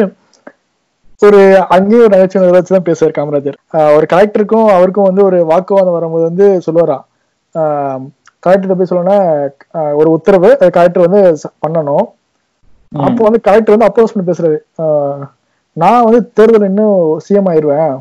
[1.21, 3.57] ஒரு அங்கேயும் ஒரு நகைச்சுவை வச்சு தான் பேசுவார் காமராஜர்.
[3.95, 8.05] ஒரு கலெக்டருக்கும் அவருக்கும் வந்து ஒரு வாக்குவாதம் வரும்போது வந்து சொல்லுவாராம்
[8.39, 9.17] கலெக்டர் போய் சொல்லணும்னா
[9.93, 11.21] ஒரு உத்தரவு கலெக்டர் வந்து
[11.67, 12.05] பண்ணணும்.
[12.95, 14.57] அப்போ வந்து கலெக்டர் வந்து அப்போஸ் பண்ணி பேசுறாரு.
[15.73, 17.99] நான் வந்து தேர்தல் இன்னும் சிஎம் ஆயிருவேன்.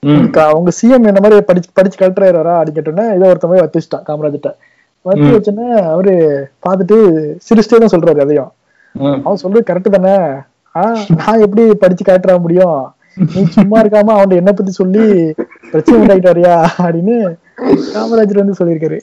[0.00, 0.30] ம்.
[0.30, 3.88] க- உங்க சிஎம் இந்த மாதிரி படிச்சு படிச்சு கலெக்டர் ஆயிடுவாரா அப்படின்னு கேட்டோன்னே இதை ஒருத்தன் போய் வச்சு
[5.04, 5.34] ம்.
[5.34, 6.14] வச்சோன்னே அவரு
[6.66, 6.96] பார்த்துட்டு
[7.48, 8.52] சிரிச்சிட்டே தான் சொல்றாரு அதையும்.
[8.94, 10.16] அவன் சொல்றது கரெக்ட் தானே?
[11.20, 12.76] நான் எப்படி படிச்சு காட்டுற முடியும்?
[13.34, 15.04] நீ சும்மா இருக்காம அவன் என்ன பத்தி சொல்லி
[15.70, 16.54] பிரச்சனை உண்டாக்கிட்டு வரியா
[16.84, 17.16] அப்படின்னு
[17.94, 18.98] காமராஜர் வந்து சொல்லியிருக்காரு.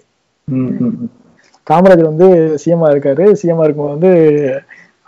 [1.67, 2.27] காமராஜர் வந்து
[2.61, 3.25] சிஎம்ஆ இருக்காரு.
[3.41, 4.11] சிஎம்ஆ இருக்கும்போது வந்து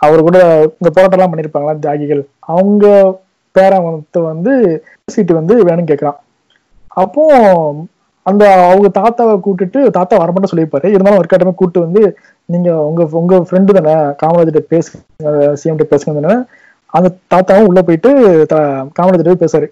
[0.00, 0.38] அவர் கூட
[0.78, 2.22] இந்த போராட்டம் எல்லாம் பண்ணிருப்பாங்களா தியாகிகள்?
[2.54, 2.86] அவங்க
[3.56, 4.52] பேரவத்தை வந்து
[5.14, 6.20] சீட்டு வந்து வேணும்னு கேக்குறான்
[7.02, 7.24] அப்போ
[8.22, 10.86] அந்த அவங்க தாத்தாவை கூட்டிட்டு தாத்தா வரமாட்டேன் சொல்லியிருப்பாரு.
[10.86, 16.20] இருந்தாலும் ஒரு கட்டமே கூட்டு வந்து நீங்க உங்க உங்க ஃப்ரெண்டு தானே காமராஜர்கிட்ட பேசுங்க சிஎம் கிட்ட பேசுங்க
[16.20, 16.42] தானே
[16.86, 19.66] அந்த தாத்தாவும் உள்ள போயிட்டு த- காமராஜர்கிட்ட போய் பேசுறாரு.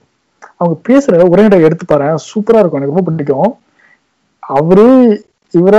[0.56, 2.82] அவங்க பேசுற உரைநடை எடுத்து பாரு சூப்பரா இருக்கும்.
[2.82, 3.58] எனக்கு ரொம்ப பிடிக்கும்.
[4.38, 5.24] அவரு
[5.58, 5.76] இவர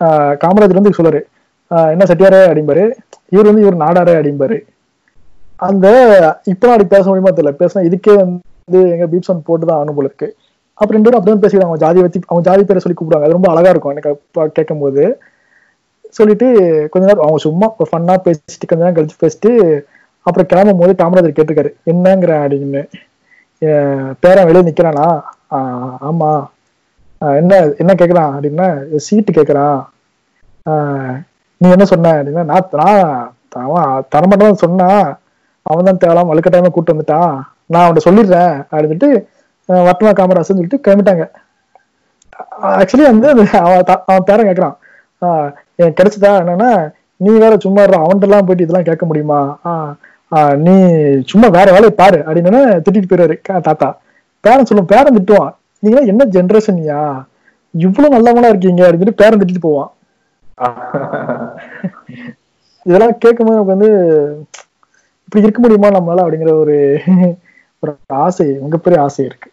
[0.00, 1.20] காமராஜர் வந்து சொல்றாரு.
[1.68, 2.90] என்ன செட்டியாரே அப்படிம்பாரு.
[3.28, 4.60] இவர் வந்து இவர் நாடாரே அப்படிம்பாரு.
[5.56, 7.54] அந்த இப்ப அப்படி பேச முடியுமா தெரியல.
[7.54, 10.36] பேசினா இதுக்கே வந்து எங்க பீப்சன் போட்டுதான் ஆகணும் போல இருக்கு.
[10.80, 11.68] அப்ப ரெண்டு பேரும் அப்படிதான் பேசிக்கிறாங்க.
[11.68, 13.26] அவங்க ஜாதி வச்சு அவங்க ஜாதி பேரை சொல்லி கூப்பிடுவாங்க.
[13.28, 15.04] அது ரொம்ப அழகா இருக்கும் எனக்கு கேட்கும் போது
[16.18, 16.46] சொல்லிட்டு
[16.92, 19.50] கொஞ்ச நேரம் அவங்க சும்மா இப்போ ஃபன்னா பேசிட்டு கொஞ்ச நேரம் கழிச்சு பேசிட்டு
[20.26, 21.70] அப்புறம் கிளம்பும் போது காமராஜர் கேட்டிருக்காரு.
[21.92, 22.82] என்னங்கிற அப்படின்னு.
[24.22, 25.06] பேரன் வெளியே நிக்கிறானா?
[26.08, 26.30] ஆமா.
[27.40, 28.66] என்ன என்ன கேட்கறான் அப்படின்னா
[29.06, 29.78] சீட்டு கேட்கறான்
[31.60, 34.88] நீ என்ன சொன்ன அப்படின்னா நான் நான் அவன் தரமாட்டேன் சொன்னா
[35.66, 37.32] அவன் தான் தேவலாம் டைமில் கூப்பிட்டு வந்துட்டான்.
[37.72, 39.08] நான் அவன்கிட்ட சொல்லிடுறேன் அப்படின்ட்டு
[39.68, 41.30] வர்த்தமா காமராஜன் சொல்லிட்டு கிளம்பிட்டாங்க.
[42.62, 43.46] ஆக்சுவலி வந்து அது
[44.06, 44.76] அவன் பேரன் கேக்குறான்.
[45.20, 46.22] ஆஹ் எனக்கு கிடைச்சதா?
[46.22, 49.58] என்னன்னா நீ வேற சும்மா அவன்கிட்ட எல்லாம் போயிட்டு இதெல்லாம் கேட்க முடியுமா?
[50.56, 50.74] நீ
[51.24, 52.18] சும்மா வேற வேலையை பாரு.
[52.18, 53.98] அப்படின்னு திட்டிட்டு போயிடுவாரு தாத்தா.
[54.40, 55.54] பேரன் சொல்லும் பேரன் திட்டுவான்.
[55.78, 57.24] நீங்க என்ன ஜென்ரேஷன்யா
[57.70, 58.92] இவ்வளவு நல்லவங்களா இருக்கீங்க.
[58.92, 59.90] அப்படின்னு பேரன் திட்டிட்டு போவான்.
[62.84, 63.90] இதெல்லாம் கேட்கும்போது நமக்கு வந்து
[65.24, 67.00] இப்படி இருக்க முடியுமா நம்மளால அப்படிங்கிற ஒரு
[67.80, 69.50] ஒரு ஆசை மிகப்பெரிய ஆசை இருக்கு.